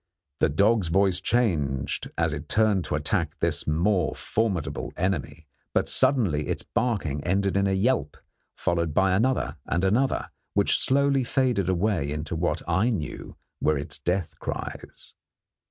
The 0.39 0.49
dog's 0.49 0.87
voice 0.87 1.21
changed 1.21 2.09
as 2.17 2.33
it 2.33 2.49
turned 2.49 2.85
to 2.85 2.95
attack 2.95 3.37
this 3.37 3.67
more 3.67 4.15
formidable 4.15 4.91
enemy, 4.97 5.45
but 5.75 5.87
suddenly 5.87 6.47
its 6.47 6.63
barking 6.63 7.23
ended 7.23 7.55
in 7.55 7.67
a 7.67 7.73
yelp, 7.73 8.17
followed 8.57 8.95
by 8.95 9.13
another 9.13 9.57
and 9.67 9.83
another, 9.83 10.31
which 10.55 10.79
slowly 10.79 11.23
faded 11.23 11.69
away 11.69 12.11
into 12.11 12.35
what 12.35 12.63
I 12.67 12.89
knew 12.89 13.35
were 13.61 13.77
its 13.77 13.99
death 13.99 14.39
cries. 14.39 15.13